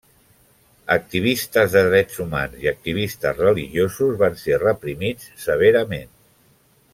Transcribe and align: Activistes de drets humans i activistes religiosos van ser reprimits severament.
Activistes 0.93 1.75
de 1.75 1.83
drets 1.87 2.17
humans 2.25 2.55
i 2.63 2.71
activistes 2.71 3.37
religiosos 3.43 4.17
van 4.25 4.41
ser 4.45 4.59
reprimits 4.65 5.29
severament. 5.45 6.11